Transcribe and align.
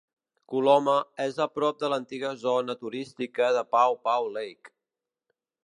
Coloma 0.53 0.95
és 1.25 1.37
a 1.45 1.47
prop 1.57 1.83
de 1.83 1.91
l'antiga 1.93 2.31
zona 2.45 2.77
turística 2.85 3.53
del 3.59 3.69
Paw 3.77 4.01
Paw 4.09 4.33
Lake. 4.39 4.77